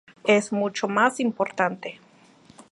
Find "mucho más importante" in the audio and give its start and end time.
0.51-1.99